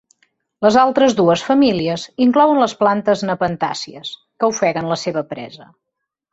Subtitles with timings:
[0.65, 5.73] Les altres dues famílies inclouen les plantes nepentàcies, que ofeguen la seva presa.